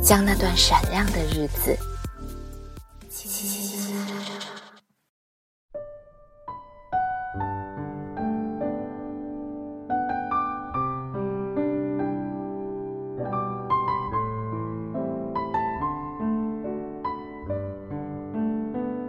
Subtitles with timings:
[0.00, 1.76] 将那段闪亮的日子。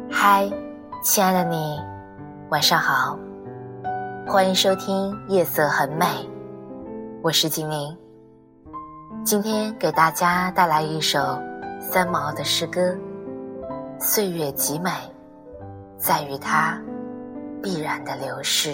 [0.10, 0.50] 嗨，
[1.04, 1.80] 亲爱的你，
[2.50, 3.18] 晚上好，
[4.28, 6.06] 欢迎收听《夜色很美》，
[7.22, 8.07] 我是精灵。
[9.28, 11.20] 今天给大家带来一首
[11.82, 12.80] 三毛的诗歌
[14.00, 14.90] 《岁月极美，
[15.98, 16.82] 在于它
[17.62, 18.70] 必然的流逝》。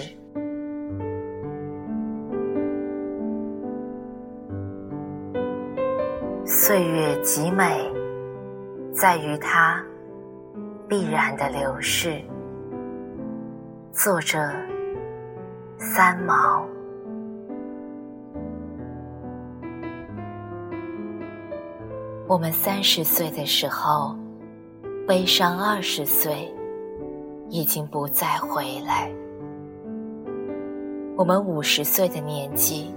[6.46, 7.92] 岁月极美，
[8.92, 9.84] 在于它
[10.88, 12.22] 必然的流逝。
[13.90, 14.38] 作者：
[15.78, 16.64] 三毛。
[22.26, 24.16] 我们三十岁的时候，
[25.06, 26.50] 悲伤二十岁，
[27.50, 29.12] 已经不再回来。
[31.16, 32.90] 我们五十岁的年纪，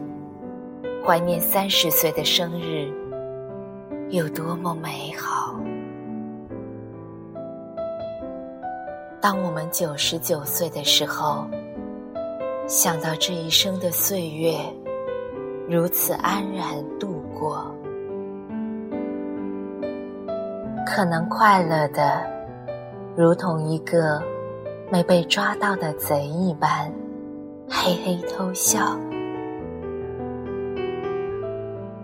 [1.06, 2.90] 怀念三十岁的生日，
[4.12, 5.60] 有多么美好。
[9.20, 11.46] 当我们九十九岁的时候，
[12.66, 14.58] 想到这一生的岁月，
[15.68, 17.77] 如此安然度过。
[20.90, 22.24] 可能快乐的，
[23.16, 24.24] 如同一个
[24.90, 26.92] 没被抓到的贼一般，
[27.70, 28.98] 嘿嘿偷笑。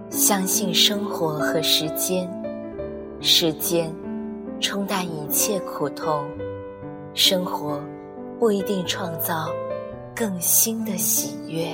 [0.09, 2.29] 相信生活和时间，
[3.19, 3.91] 时间
[4.59, 6.23] 冲淡一切苦痛，
[7.13, 7.81] 生活
[8.38, 9.47] 不一定创造
[10.13, 11.66] 更新的喜悦。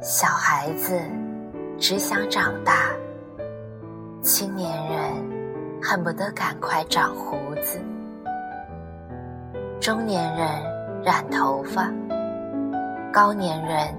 [0.00, 0.98] 小孩子。
[1.78, 2.90] 只想长大，
[4.22, 7.78] 青年人恨不得赶快长胡子，
[9.78, 10.48] 中年人
[11.04, 11.92] 染头发，
[13.12, 13.94] 高年人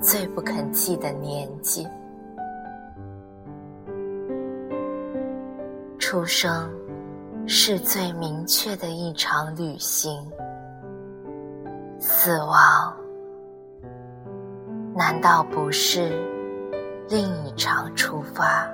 [0.00, 1.88] 最不肯记的年纪。
[5.98, 6.70] 出生
[7.48, 10.24] 是最明确的一场旅行，
[11.98, 12.94] 死亡
[14.94, 16.31] 难道不是？
[17.12, 18.66] 另一场出发，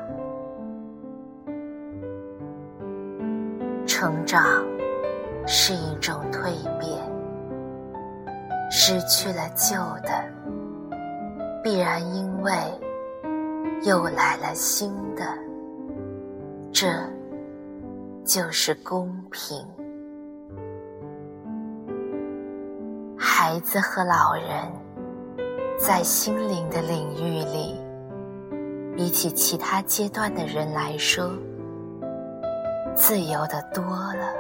[3.84, 4.64] 成长
[5.44, 7.02] 是一种蜕变，
[8.70, 10.24] 失去了旧的，
[11.64, 12.52] 必然因为
[13.82, 15.24] 又来了新的，
[16.72, 16.86] 这
[18.24, 19.66] 就是公平。
[23.18, 24.46] 孩子和老人
[25.76, 27.87] 在心灵的领域里。
[28.98, 31.30] 比起其他阶段的人来说，
[32.96, 34.34] 自由的多了，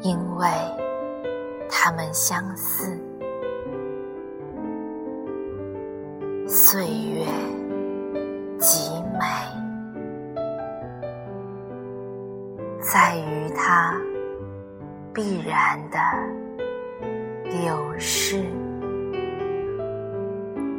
[0.00, 0.46] 因为
[1.68, 2.96] 他们相似。
[6.46, 7.26] 岁月
[8.60, 9.26] 极美，
[12.80, 13.92] 在于它
[15.12, 15.98] 必然的
[17.42, 18.44] 流逝，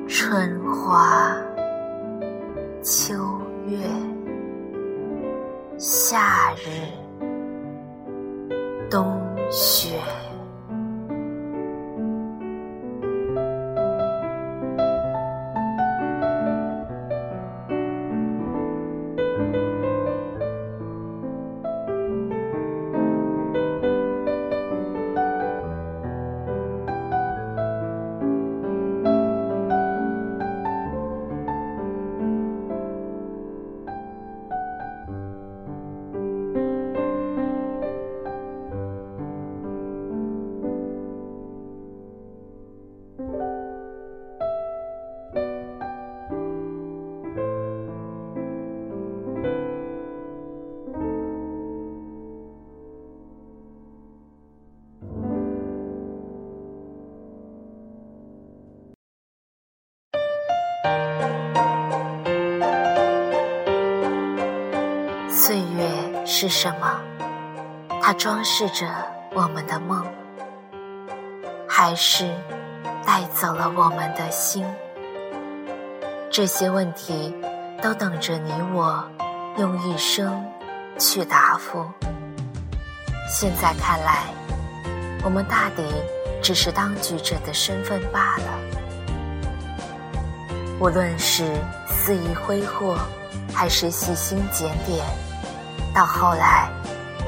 [0.07, 1.35] 春花。
[2.81, 3.13] 秋
[3.67, 3.77] 月，
[5.77, 6.69] 夏日，
[8.89, 9.19] 冬
[9.51, 9.99] 雪。
[65.41, 66.99] 岁月是什么？
[68.01, 68.85] 它装饰着
[69.33, 70.05] 我们的梦，
[71.65, 72.29] 还是
[73.05, 74.65] 带走了我们的心？
[76.29, 77.33] 这些问题
[77.81, 79.01] 都等着你我
[79.57, 80.45] 用一生
[80.97, 81.85] 去答复。
[83.29, 84.25] 现在看来，
[85.23, 85.85] 我们大抵
[86.43, 88.59] 只是当局者的身份罢了。
[90.81, 91.45] 无论是
[91.87, 92.97] 肆意挥霍，
[93.59, 95.05] 还是细心检点，
[95.93, 96.69] 到后来，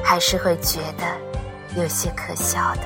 [0.02, 1.04] 还是会觉得
[1.76, 2.82] 有些可笑的。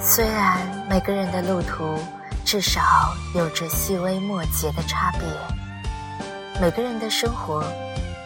[0.00, 0.56] 虽然
[0.88, 1.98] 每个人的路途
[2.42, 5.28] 至少有着细微末节的差别，
[6.58, 7.62] 每个人的生活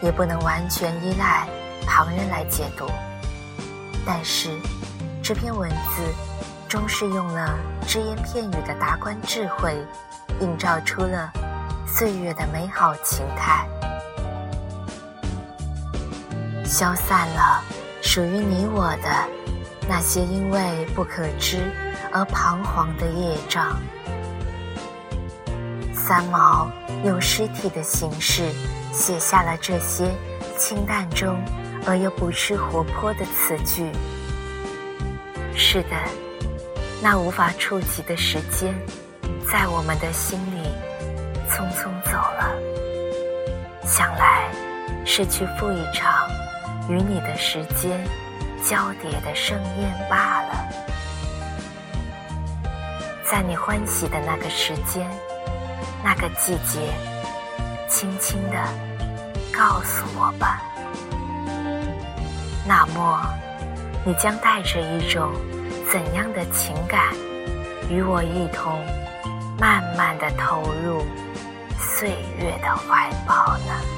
[0.00, 1.48] 也不能完全依赖
[1.84, 2.86] 旁人来解读，
[4.06, 4.50] 但是
[5.20, 6.14] 这篇文字。
[6.68, 9.74] 终是用了只言片语的达观智慧，
[10.38, 11.32] 映照出了
[11.98, 13.66] 岁月的美好情态，
[16.64, 17.60] 消散了
[18.00, 19.28] 属于你我的
[19.88, 21.72] 那些因为不可知
[22.12, 23.76] 而彷徨的业障。
[25.92, 26.70] 三毛
[27.04, 28.48] 用尸体的形式
[28.92, 30.08] 写下了这些
[30.56, 31.36] 清淡中
[31.84, 33.90] 而又不失活泼的词句。
[35.56, 35.96] 是的。
[37.02, 38.72] 那无法触及的时间，
[39.50, 40.57] 在我们的心里
[41.48, 42.54] 匆匆走了。
[43.84, 44.48] 想来
[45.04, 46.28] 是去赴一场
[46.88, 48.00] 与你的时间
[48.62, 50.68] 交叠的盛宴罢了。
[53.24, 55.08] 在你欢喜的那个时间、
[56.04, 56.92] 那个季节，
[57.88, 58.56] 轻轻的
[59.52, 60.62] 告诉我吧。
[62.66, 63.26] 那么，
[64.04, 65.32] 你将带着一种。
[65.90, 67.14] 怎样的情感，
[67.88, 68.84] 与我一同
[69.58, 71.02] 慢慢的投入
[71.78, 73.97] 岁月的怀抱呢？